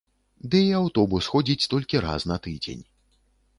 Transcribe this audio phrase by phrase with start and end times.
[0.55, 2.83] Ды і аўтобус ходзіць толькі раз на тыдзень.